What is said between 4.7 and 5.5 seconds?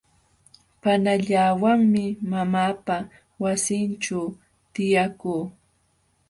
tiyakuu.